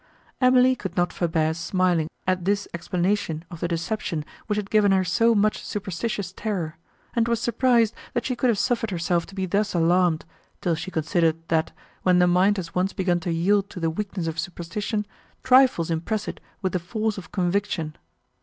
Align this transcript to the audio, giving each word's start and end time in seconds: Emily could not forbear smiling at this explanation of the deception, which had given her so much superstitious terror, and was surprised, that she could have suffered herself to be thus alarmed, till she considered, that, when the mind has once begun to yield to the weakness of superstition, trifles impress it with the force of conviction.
Emily 0.41 0.75
could 0.75 0.97
not 0.97 1.13
forbear 1.13 1.53
smiling 1.53 2.09
at 2.25 2.43
this 2.43 2.67
explanation 2.73 3.45
of 3.51 3.59
the 3.59 3.67
deception, 3.67 4.25
which 4.47 4.57
had 4.57 4.71
given 4.71 4.91
her 4.91 5.03
so 5.03 5.35
much 5.35 5.63
superstitious 5.63 6.33
terror, 6.33 6.79
and 7.15 7.27
was 7.27 7.39
surprised, 7.39 7.93
that 8.15 8.25
she 8.25 8.35
could 8.35 8.49
have 8.49 8.57
suffered 8.57 8.89
herself 8.89 9.27
to 9.27 9.35
be 9.35 9.45
thus 9.45 9.75
alarmed, 9.75 10.25
till 10.59 10.73
she 10.73 10.89
considered, 10.89 11.47
that, 11.49 11.71
when 12.01 12.17
the 12.17 12.25
mind 12.25 12.57
has 12.57 12.73
once 12.73 12.93
begun 12.93 13.19
to 13.19 13.31
yield 13.31 13.69
to 13.69 13.79
the 13.79 13.91
weakness 13.91 14.25
of 14.25 14.39
superstition, 14.39 15.05
trifles 15.43 15.91
impress 15.91 16.27
it 16.27 16.39
with 16.63 16.73
the 16.73 16.79
force 16.79 17.19
of 17.19 17.31
conviction. 17.31 17.95